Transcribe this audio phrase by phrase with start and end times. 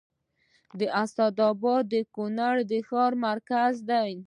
[0.79, 4.11] د اسعد اباد ښار د کونړ مرکز دی